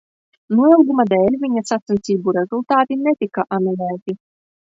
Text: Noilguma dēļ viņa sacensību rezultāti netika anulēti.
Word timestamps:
Noilguma 0.59 1.03
dēļ 1.09 1.35
viņa 1.43 1.61
sacensību 1.71 2.35
rezultāti 2.37 2.99
netika 3.09 3.47
anulēti. 3.59 4.17